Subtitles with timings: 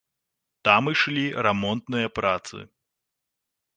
[0.69, 2.57] Там ішлі рамонтныя працы.